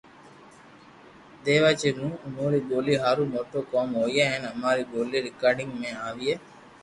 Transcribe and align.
ديوا 1.43 1.71
جي 1.79 1.89
مون 1.99 2.13
اموري 2.27 2.59
ٻولي 2.69 2.95
ھارو 3.03 3.23
موٽو 3.33 3.59
ڪوم 3.71 3.89
ھوئي 3.99 4.19
ھين 4.29 4.43
اماري 4.53 4.83
ٻولي 4.91 5.17
رآڪارذ 5.25 5.67
مي 5.79 5.91
آوئي 6.07 6.33